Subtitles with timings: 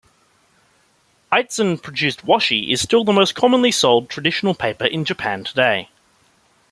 [1.31, 5.89] Echizen-produced Washi is still the most commonly sold traditional paper in Japan today.